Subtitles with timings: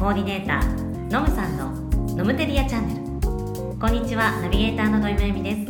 [0.00, 1.72] コーディネーターのむさんの
[2.16, 3.78] ノムテリアチャンネル。
[3.78, 5.66] こんにちはナビゲーターの土井まゆみです。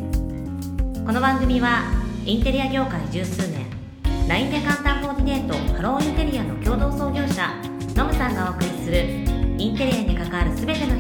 [1.05, 1.83] この番組は
[2.25, 3.67] インテリア業界十数年
[4.29, 7.51] LINE で簡単コーディネートハローインテリアの共同創業者
[7.97, 9.03] のむさんがお送りする
[9.59, 11.00] インテリアに関わる全ての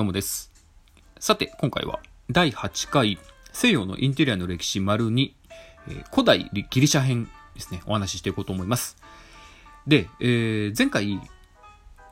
[0.00, 0.50] どうも、です。
[1.18, 2.00] さて、今回は
[2.30, 3.18] 第8回
[3.52, 5.30] 西洋のインテリアの歴史丸2、
[5.88, 8.96] えー古代ギリシャ編ですね、お話ししていこうと思います。
[9.86, 11.20] で、えー前回、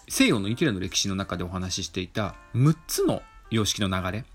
[0.07, 4.27] 西洋のインテリアの歴史の中でお話ししていた6つの様式の流れ、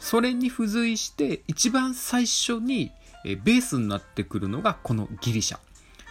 [0.00, 2.92] それに付随して一番最初に
[3.24, 5.58] ベースになってくるのがこのギリシャ。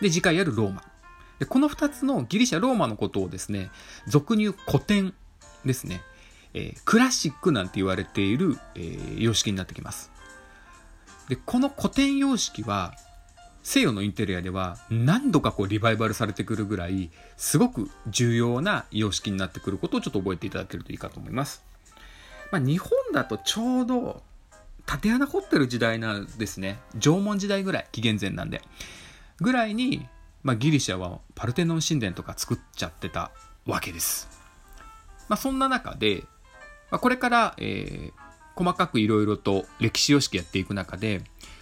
[0.01, 0.83] で、次回あるローマ。
[1.39, 3.71] でこの2つのギリシャ、ローマのことをですね、
[4.05, 5.15] 俗に言う古典
[5.65, 6.03] ですね。
[6.55, 10.11] えークラシックなんて言われている、えー様式になってきます。
[11.29, 12.95] で、この古典様式は、
[13.63, 21.63] 西洋のインテリアでは何度かこうリバイバルされてくるぐらい、すごく重要な様式になってくることをちょっと覚えていただけるといいかと思います。
[22.51, 24.23] まあ、日本だとちょうど
[24.85, 26.79] 縦穴掘ってる時代なんですね。
[26.99, 28.61] 縄文時代ぐらい、紀元前なんで。
[29.41, 30.07] ぐらいに、
[30.43, 33.31] まあ、ギリシャはパルテノン神殿とか作っちゃってた
[33.65, 34.29] わけです。
[35.27, 36.23] まあ、そんな中で、
[36.91, 41.21] まあ、これから、えー細かくいろいろと歴史様式やっていく中で、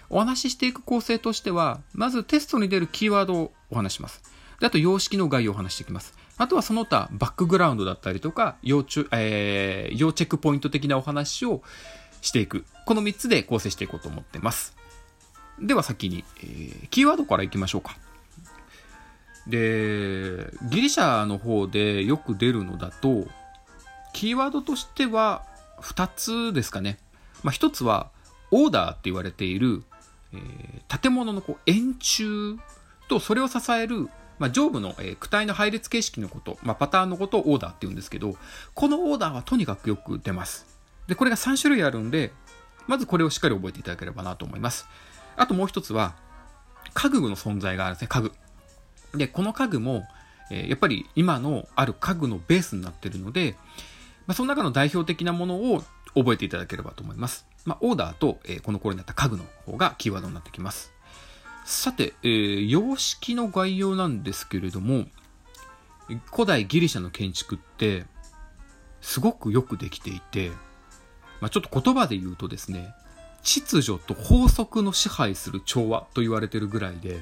[0.09, 4.21] お話ししていく構成としては、まずテストに出るキーワードをお話します。
[4.59, 6.13] であと、様式の概要をお話していきます。
[6.37, 11.63] あとはその他、バックグラウンドだったりとか、要注、えー要チェックポイント的なお話を
[12.21, 12.63] していく。
[12.85, 14.75] この3つで構成していこうと思ってます。
[15.59, 17.97] では先に、えーキーワードからいきましょうか。
[19.47, 23.25] で、ギリシャの方でよく出るのだと、
[24.13, 25.43] キーワードとしては
[25.81, 26.97] 2つですかね。
[27.43, 28.09] まあ、1つは、
[28.51, 29.83] オーダーって言われている、
[30.33, 32.61] えー建物のこう円柱
[33.09, 38.35] とそれを支える、まあ、上部の、え躯体の配列形式のこと、まあ、パターンのことをオーダーって言うんですけど、
[38.75, 40.67] このオーダーはとにかくよく出ます。
[41.07, 42.31] で、これが3種類あるんで、
[42.87, 44.87] まずこれをしっかり覚えていただければなと思います。
[45.35, 46.15] あともう一つは、
[46.93, 48.31] 家具の存在があるんですね、家具。
[49.17, 50.03] で、この家具も、
[50.51, 53.55] えーやっぱり今のある家具のベースになっているので、
[54.27, 55.83] まあ、その中の代表的なものを
[56.15, 57.45] 覚えていただければと思います。
[57.65, 60.91] まあ、オーダーと、えーこの頃になった家具の方がキーワードになってきます。
[61.65, 65.05] さて、えー様式の概要なんですけれども、
[66.31, 68.05] 古代ギリシャの建築って、
[69.01, 70.51] すごくよくできていて、
[71.41, 72.93] まあ、ちょっと言葉で言うとですね、
[73.43, 77.21] 秩序と法則の支配する調和と言われてるぐらいで、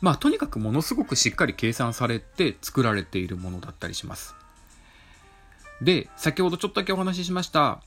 [0.00, 4.34] まあとにかくものすごくしっかり計算されて作られているものだったりします。
[5.82, 7.82] で、先ほどちょっとだけお話ししました、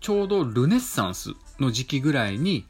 [0.00, 2.66] ちょうどルネッサンスの時期ぐらいに、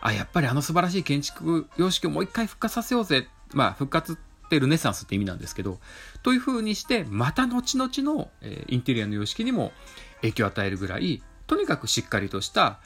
[0.00, 3.26] あ、やっぱりあの素晴らしい建築様式をもう一回復活させようぜ。
[3.52, 5.78] まあ復活ってルネッサンスって意味なんですけど、
[6.22, 9.72] という風にして、また後々の、えインテリアの様式にも
[10.20, 12.80] 影響を与えるぐらい、とにかくしっかりとした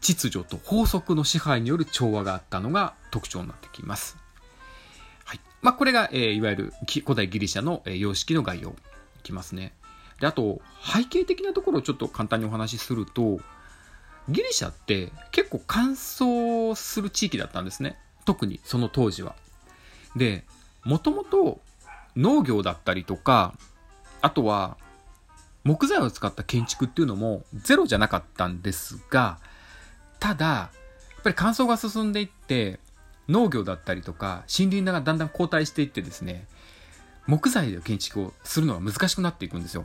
[0.00, 4.16] 秩序と法則の支配による調和があったのが特徴になってきます。
[5.24, 5.40] はい。
[5.60, 6.72] まあ、これが、えーいわゆる
[7.04, 8.74] 古代ギリシャの、え様式の概要い
[9.22, 9.72] きますね。
[10.22, 13.40] で、あと、背景的なところをちょっと簡単にお話しすると、
[14.28, 17.98] ギリシャって結構乾燥する地域だったんですね。
[18.24, 19.34] 特にその当時は。
[20.14, 20.44] で、
[20.84, 21.60] もともと
[22.14, 23.54] 農業だったりとか、
[24.20, 24.76] あとは
[25.64, 29.40] 木材を使った建築っていうのもゼロじゃなかったんですが、
[30.20, 30.70] ただ、や
[31.18, 32.78] っぱり乾燥が進んでいって、
[33.28, 36.46] 農業だったりとか森林がだんだん後退していってですね、
[37.26, 39.84] 木材で建築をするのが難しくなっていくんですよ。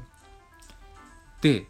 [1.41, 1.67] で、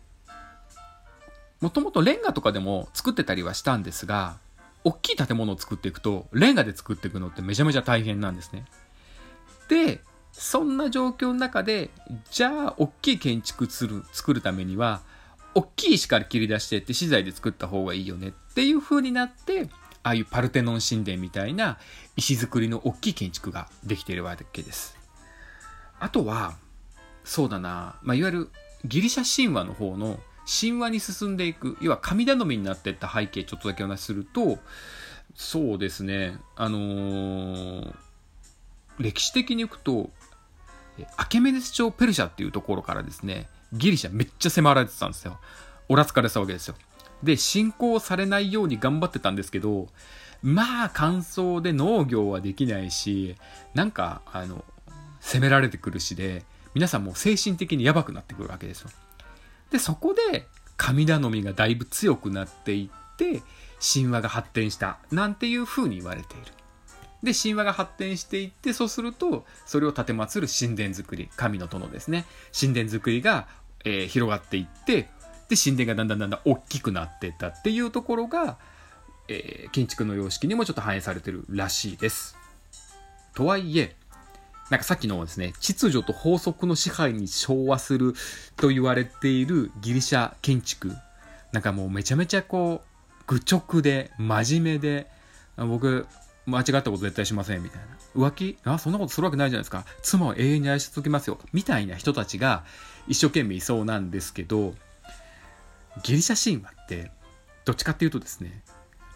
[1.59, 4.37] もともとレンガとかでも作ってたりはしたんですが、
[4.83, 8.65] 大きい建物を作っていくと、レンガで作っていくのってめちゃめちゃ大変なんですね。
[9.67, 11.89] で、そんな状況の中で、
[12.29, 15.01] じゃあ、大きい建築する作るためには、
[15.55, 19.69] 大きい石から切り出してって資材で作った方がいいよねっていう風になって、
[20.03, 21.79] ああいうパルテノン神殿みたいな
[22.15, 24.95] 石造りの大きい建築ができているわけです。
[25.99, 26.55] あとは、
[27.23, 28.49] そうだな、まあ、いわゆる
[28.87, 34.59] ギリシャ神話の方の神話に進んでいく、要は神頼みになっていった背景ちょっとだけお話しすると、
[35.35, 37.95] そうですね、あのー
[38.99, 40.09] 歴史的にいくと、
[41.15, 45.39] アケメネス朝ペルシャっていうところからですね、ギリシャめっちゃ迫られてたんですよ。
[45.89, 46.75] おらつかれたわけですよ。
[47.23, 49.87] で、侵攻されないように頑張ってたんですけど、
[50.41, 53.35] まあ乾燥で農業はできないし、
[53.73, 54.65] なんか、あの、
[55.19, 56.43] 攻められてくるしで、
[56.77, 58.91] 皆さんもう精神的にやばくなってくるわけですよ。
[59.71, 60.45] で、そこで
[60.77, 63.41] 神頼みがだいぶ強くなっていって、
[63.81, 66.51] 神話が発展したなんていう風に言われている。
[67.23, 72.27] で、神話が発展していって、そうすると、それを奉る神殿作り、神の殿ですね。
[72.57, 73.47] 神殿作りが、
[73.83, 75.09] えー、広がっていって、
[75.49, 78.59] で、神殿がだんだんだんだん大きくなっていったっていうところが、
[79.27, 82.37] えー、建築の様式にもちょっと反映されてるらしいです。
[83.33, 83.95] とはいえ、
[84.69, 88.13] なんかさっきのですね、秩序と法則の支配に昭和する
[88.57, 90.93] と言われているギリシャ建築。
[91.53, 95.07] なんかもうめちゃめちゃこう、愚直で、真面目で、
[95.57, 96.05] 僕、
[96.45, 97.87] 間違ったこと絶対しません、みたいな。
[98.27, 98.57] 浮気？
[98.63, 99.85] あ、そんなことするわけないじゃないですか。
[100.01, 101.37] 妻を永遠に愛し続けますよ。
[101.53, 102.63] みたいな人たちが
[103.07, 104.73] 一生懸命いそうなんですけど、
[106.03, 107.11] ギリシャ神話って、
[107.65, 108.63] どっちかっていうとですね、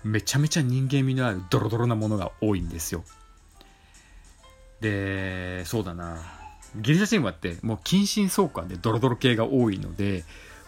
[0.04, 3.04] めちゃめちゃ人間味のあるドロドロなものが多いんですよ。
[4.82, 6.18] で、そうだな。
[6.76, 10.24] ギリシャ神話ってもう近親相関でドロドロ系が多いので、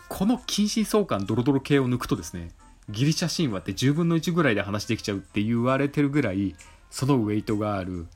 [0.10, 2.51] この近親相関ドロドロ系を抜くとですね、
[2.89, 6.56] ギリシャ神話って10分の1ぐらいで話できちゃうって言われてるぐらい
[6.89, 8.07] そのウェイトがある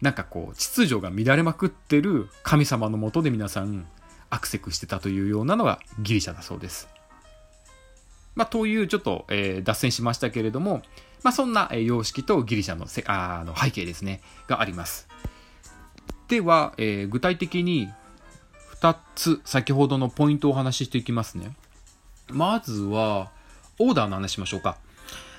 [0.00, 3.86] なんかこう秩序が乱れまくってる神様のもとで皆さん
[4.30, 6.88] アクセクしてたというようなのがギリシャだそうです。
[8.36, 10.82] まあ、というちょっと、えー、脱線しましたけれども、
[11.22, 15.08] まあ、そんな、様式とギリシャのせあの背景ですねがあります。
[16.28, 17.88] では、えー、具体的に
[18.80, 21.54] 2つ先ほどのポイントをお話ししていきますね。
[22.28, 23.30] まずは、
[23.78, 24.78] オーダーの話しましょうか。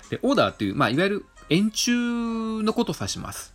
[0.10, 3.54] で、オーダーっていう、まあ、いわゆる円柱のことを指します。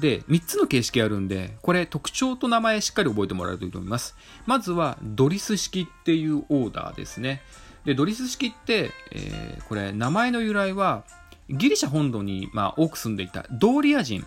[0.00, 4.16] で、3つの形式あるんで、これ特徴と名前しっかり覚えてもらえるといいと思います。
[4.46, 7.42] まずは、ドリス式っていうオーダーですね。
[7.84, 11.04] で、ドリス式って、えー、これ、名前の由来は、
[11.50, 14.26] ギリシャ本土に、まあ、多く住んでいたドーリア人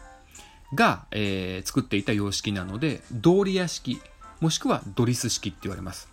[0.74, 4.00] が、えー、作っていた様式なので、ドーリア式、
[4.40, 6.10] もしくはドリス式って言われます。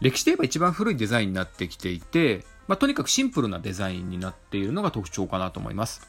[0.00, 6.08] 歴史で言えば一番古いデザインになってきていて、まあ、とにかくシンプルなデザインになっているのが特徴かなと思います。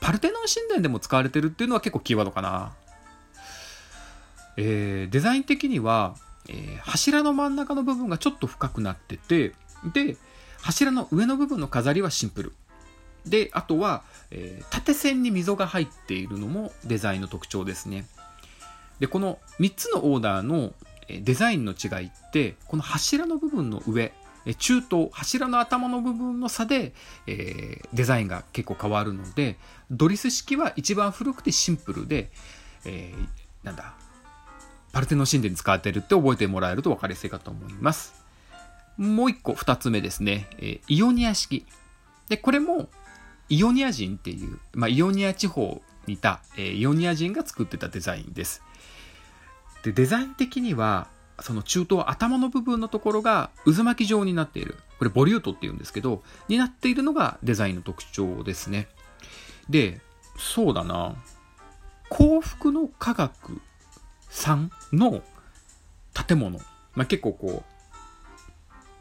[0.00, 2.72] パルテノン神殿でも使われてるっていうのは結構キーワードかな。
[4.56, 6.16] えー、デザイン的には、
[6.48, 9.54] えー、柱の真ん中の部分がちょっと深くなってて、
[9.92, 10.16] で、
[10.60, 12.52] 柱の上の部分の飾りはシンプル。
[13.26, 18.06] で、あとは、えー、縦線に溝が入っているのもデザインの特徴ですね。
[18.98, 20.74] で、この3つのオーダーの
[21.08, 24.12] デザインの違いって、この柱の部分の上、
[24.58, 26.92] 中東、柱の頭の部分の差で、
[27.26, 29.58] えー、デザインが結構変わるので、
[29.90, 32.30] ドリス式は一番古くてシンプルで、
[32.84, 33.94] えー、なんだ、
[34.92, 38.14] パルテノ神殿に使われてるって覚えてもらえると分かりやすいかと思います。
[38.96, 41.66] もう一個、二つ目ですね、えー、イオニア式。
[42.28, 42.88] で、これも、
[43.50, 48.62] イオニア人っていう、まあ、イオニア地方にいた、えー、イオニア人が作ってたデザインです。
[49.82, 51.08] で、デザイン的には、
[51.40, 54.76] その中東頭の部分のところが渦巻き状になっている。
[54.98, 58.88] これボリュートって言うんですけど、になっているのがデザインの特徴ですね。
[59.68, 60.00] で、
[60.38, 61.16] そうだな。
[62.08, 63.60] 幸福の科学
[64.28, 65.22] さんの
[66.12, 66.58] 建物。
[66.94, 67.69] まあ、結構こう、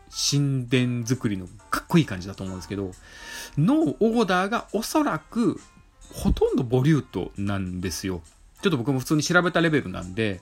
[0.10, 2.92] 神殿作りのかっこいい感じだと思うんですけど、
[3.58, 5.60] のオーダーがおそらく
[6.14, 8.22] ほとんどボリュートなんですよ。
[8.62, 10.42] ちょっと僕も普通に調べたレベルなんで、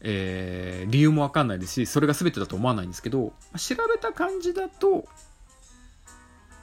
[0.00, 5.06] えー、理由もわかんないですし、それが全てだと思わないんですけど、調べた感じだと、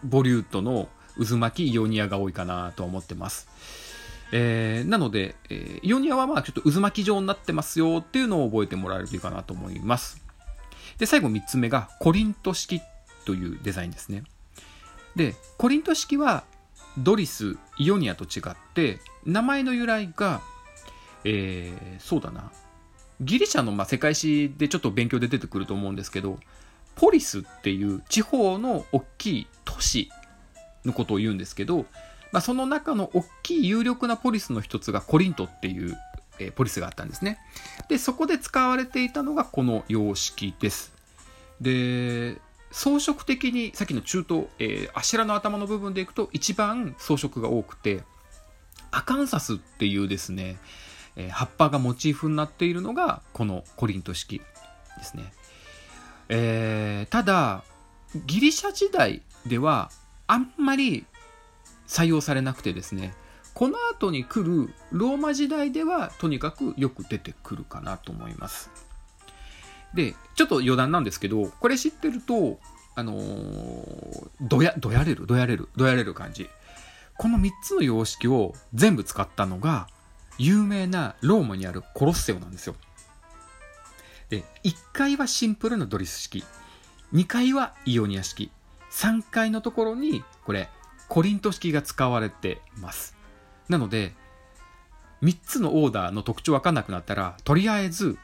[0.04, 0.88] ボリュートの
[1.18, 3.48] 渦巻きイオニアが多いかなと思ってます。
[4.32, 10.29] えー、なので、えー、イオニアはまあちょっと渦巻き状になってますよっていうのを覚えてもらえるといいかなと思います。
[11.00, 12.82] で、最後3つ目がコリント式
[13.25, 14.24] というデザインですね。
[15.15, 16.44] で、コリント式は
[16.98, 20.41] ドリス、イオニアと違って、名前の由来が、
[21.24, 22.51] えー、そうだな、
[23.22, 26.39] ギリシャのまあ世界史でちょっと勉強で出てくると思うんですけど、
[26.96, 30.10] ポリスっていう地方の大きい都市
[30.84, 31.86] のことを言うんですけど、
[32.32, 35.98] まあ、その中の大きい有力なポリスの一つがコリントっていう、
[36.39, 37.39] え、ポリスがあったんですね。
[37.89, 40.93] で、そこで使われていたのがこの様式です。
[41.62, 42.38] で、
[42.72, 48.03] 装飾的に、さっきの中東、えー、アシラの頭の部分でいくと一番装飾が多くて、
[48.91, 50.58] アカンサスっていうですね、
[51.15, 54.39] えー、葉っぱがモチーフになっているのがこのコリント式
[54.98, 55.34] ですね。
[56.29, 57.63] えー、ただ、
[58.25, 59.91] ギリシャ時代では
[60.27, 61.05] あんまり
[61.88, 63.13] 採用されなくてですね、
[63.60, 68.70] この後に来るローマ時代ではとにかくよく出てくるかなと思います。
[69.94, 72.58] で、ちょっと余談なんですけど、これ知ってると、
[72.96, 76.48] あのー、どや、どやれる、どやれる、どやれる感じ。
[77.18, 79.89] この3つの様式を全部使ったのが、
[80.38, 82.75] 有名なローマにあるコロッセオなんですよ。
[84.30, 86.46] で、1階はシンプルなドリス式。
[87.13, 88.51] 2階はイオニア式
[88.94, 90.70] 3階のところにこれ
[91.10, 93.19] コリント式が使われてます
[93.70, 94.14] なので
[95.22, 98.18] 3つのオーダーの特徴分かんなくなったらとりあえず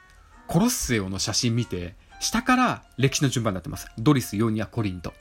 [0.47, 3.87] コロッセオの写真見て下から歴史の順番になってます。
[3.97, 5.15] ドリスイオニアコリントで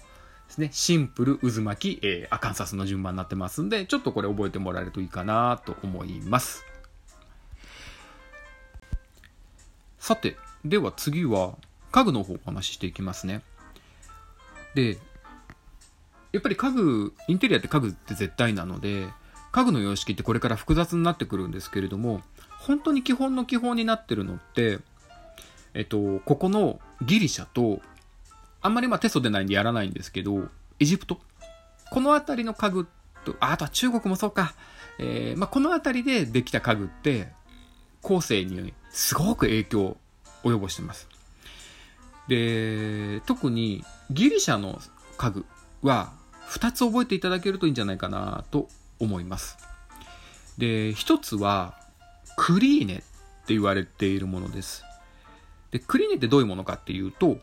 [0.50, 0.68] すね。
[0.72, 6.64] シンプル渦巻き、えー、アカンサスの順番になってますんでちょっとこれ覚えてもらえるといいかなと思います。
[9.98, 11.56] さてでは次は
[11.90, 13.42] 家具の方お話ししていきますね。
[14.74, 14.98] で
[16.32, 19.06] やっぱり家具インテリアって家具って絶対なので
[19.54, 22.22] 家具の様式ってこれから複雑になってくるんですけれども
[22.58, 24.80] 本当に基本の基本になってるのって
[25.74, 27.80] えっとここのギリシャと
[28.60, 30.48] あんまりまあテストでないんでやらないんですけど
[30.80, 31.20] エジプト。
[31.88, 32.88] この辺りの家具
[33.24, 34.54] とああとは中国もそうか、
[34.98, 37.28] えーまあ、この辺りでできた家具って
[38.02, 39.96] 後世にすごく影響を
[40.42, 41.06] 及ぼしてます。
[42.26, 44.80] で特にギリシャの
[45.16, 45.46] 家具
[45.82, 46.12] は
[46.48, 49.58] 2つ覚えていただけるといいんじゃないかなと思います。
[50.58, 51.74] で、1つは
[52.36, 53.04] クリーネって
[53.48, 54.84] 言われているものです。
[55.70, 57.38] で、クリーネってどういうものかっていうと、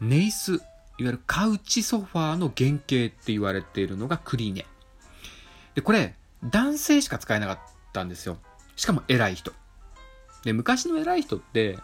[0.00, 0.62] ネイス、いわ
[0.98, 4.66] ゆるカウチソファーの原型って言われているのがクリーネ。
[5.74, 7.58] で、これ、男性しか使えなかっ
[7.92, 8.38] たんですよ。
[8.76, 9.52] しかも偉い人。
[10.44, 11.78] で、昔の偉い人って、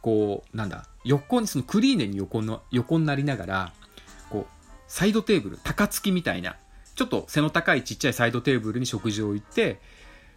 [0.00, 3.72] こう、なんだ、横に、そのクリーネに横の、横になりながら、
[4.30, 6.56] こう、サイドテーブル、高付きみたいな、
[6.96, 9.80] ちょっと背の高いちっちゃいサイドテーブルに食事を置いて、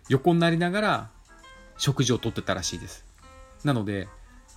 [0.10, 1.10] 横になりながら
[1.78, 3.06] 食事をとってたらしいです。
[3.64, 4.08] なので、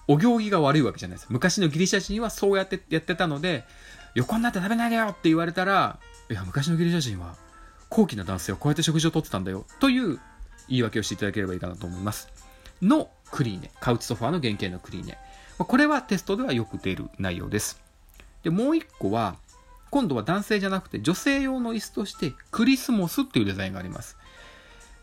[0.09, 1.29] お行儀が悪いわけじゃないです。
[1.31, 3.65] 昔のギリシャ人はそうやってやってたので、
[4.15, 7.37] 横になって食べないでよって言われたら、いや、昔のギリシャ人は
[7.89, 10.19] 高貴な男性はこうやって食事をとってたんだよという
[10.69, 12.29] 言い訳をしていただければいいかなと思います。
[12.81, 13.71] のクリーネ。
[13.81, 15.19] カウチソファーの原型のクリーネ。
[15.59, 17.81] これはテストではよく出る内容です。
[18.43, 19.37] で、もう一個は、
[19.93, 24.17] 今度は男性じゃなくて女性用の椅子としてクリスモスっていうデザインがあります。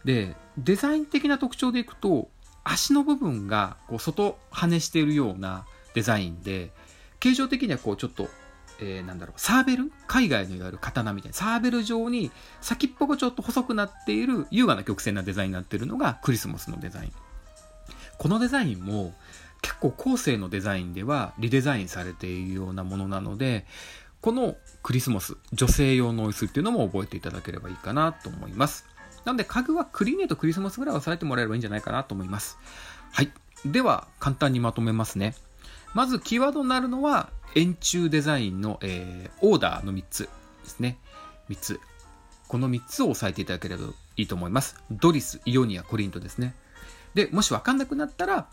[0.03, 2.27] で、デザイン的な特徴でいくと、
[2.63, 6.71] 足の部分がこう外跳ねしているようなデザインで、
[7.19, 8.29] 形状的にはこうちょっと、
[8.79, 9.91] えー、なんだろう、サーベル？
[10.07, 17.11] 海外のいわゆる刀みたいな、サーベル状に先っぽがちょっと細くなっている優雅な曲線なデザインになっているのがクリスモスのデザイン。
[18.17, 19.13] このデザインも
[19.61, 23.67] 結構後世のデザインではリデザインされているようなものなので、
[24.21, 28.85] このクリスマス、女性用の椅子っていうのも覚えていただければいいかなと思います。
[29.25, 32.57] なので家具はクリーネとクリスマスぐらい押さえてもらえればいいんじゃないかなと思います。
[33.11, 33.31] はい。
[33.65, 35.35] では、簡単にまとめますね。
[35.93, 40.29] まず、キーワードになるのは、円柱デザインの、えー、オーダーの3つで
[40.65, 40.97] すね。
[41.49, 41.79] 3つ。
[42.47, 43.85] この3つを押さえていただければ
[44.17, 44.81] いいと思います。
[44.91, 46.55] ドリス、イオニア、コリントですね。
[47.13, 48.47] で、もしわかんなくなったら、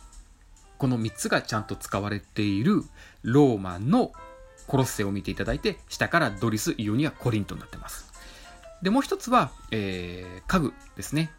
[0.78, 2.82] この3つがちゃんと使われている
[3.22, 4.12] ローマンの
[4.66, 8.12] コロッセを見ていただいて、下からドリス、イオニア、コリントになってます。
[8.82, 11.30] で、もう一つは、えー、家具ですね。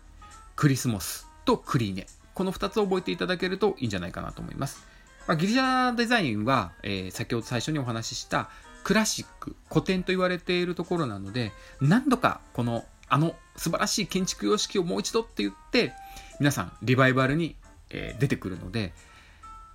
[0.55, 2.07] クリスモスとクリーネ。
[2.33, 4.85] この2つを覚えていただけるといいんじゃないかなと思います。
[5.27, 8.49] まあ、ギリシャデザインは、えー、先ほど最初にお話しした
[8.83, 15.93] クラシック、古典と言われているところなので、何度かこの、あの素晴らしい建築様式をもう一度って言って、
[16.39, 17.55] 皆さんリバイバルに、
[17.89, 18.93] えー、出てくるので、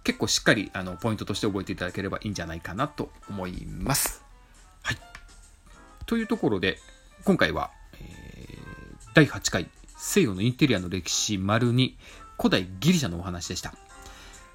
[0.04, 4.25] 結構しっかりあのポイントとして覚えていただければいいんじゃないかなと思います。
[4.82, 4.97] はい。
[6.06, 6.78] というところで、
[7.25, 8.56] 今回は、えー、
[9.14, 11.94] 第8回西洋のインテリアの歴史丸2
[12.37, 13.75] 古代ギリシャのお話でした。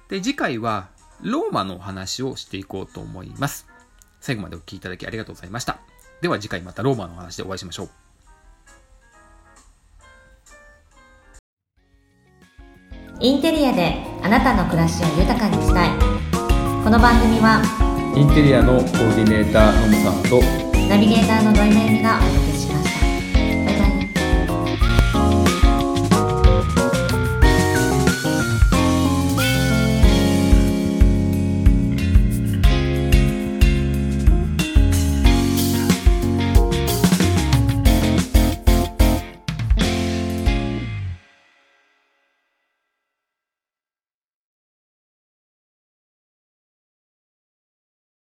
[0.08, 0.88] で、次回は
[1.22, 3.66] ローマのお話をしていこうと思います。
[4.20, 5.78] 最後までお聴きいただきありがとうございました。
[6.20, 7.90] では次回またローマのお話でお会いしましょう。
[13.20, 16.18] インテリアであなたの暮らしを豊かにしたい。
[16.84, 17.60] この番組は
[18.16, 20.40] インテリアのコーディネーターのむさんと
[20.88, 22.18] ナビゲーターの土井めぐみが